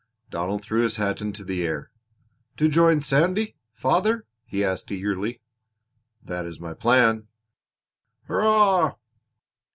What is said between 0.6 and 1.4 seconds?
threw his hat